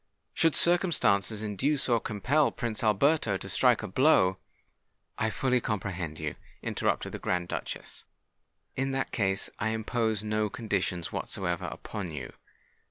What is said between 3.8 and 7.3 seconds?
a blow——" "I fully comprehend you," interrupted the